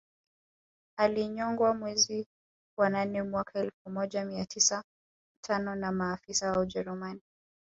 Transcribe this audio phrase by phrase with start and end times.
[0.97, 2.27] Alinyongwa mwezi
[2.79, 4.83] wa nane mwaka elfu moja mia tisa
[5.43, 7.21] tano na maafisa wa Ujerumani